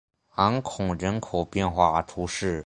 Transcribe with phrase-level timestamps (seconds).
[0.33, 2.59] 昂孔人口变化图示